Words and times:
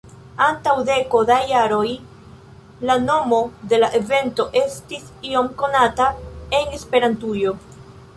Antaŭ 0.43 0.71
deko 0.85 1.19
da 1.29 1.35
jaroj, 1.49 1.89
la 2.89 2.95
nomo 3.03 3.41
de 3.73 3.79
la 3.81 3.89
evento 3.99 4.47
estis 4.63 5.05
iom 5.33 5.51
konata 5.61 6.09
en 6.61 6.73
Esperantujo. 6.79 7.55